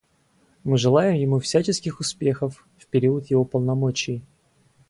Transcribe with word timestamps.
Мы 0.63 0.79
желаем 0.79 1.13
ему 1.15 1.37
всяческих 1.37 1.99
успехов 1.99 2.65
в 2.79 2.87
период 2.87 3.27
его 3.27 3.45
полномочий. 3.45 4.23